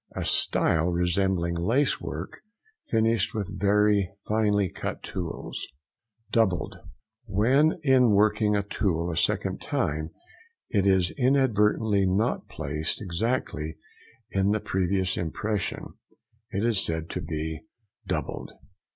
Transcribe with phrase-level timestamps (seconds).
[0.15, 2.39] A style resembling lace work,
[2.87, 5.67] finished with very finely cut tools.
[6.31, 10.09] DOUBLED.—When in working a tool a second time
[10.71, 13.77] it is inadvertently not placed exactly
[14.31, 15.89] in the previous impression,
[16.49, 17.59] it is said to be
[18.07, 18.53] "doubled."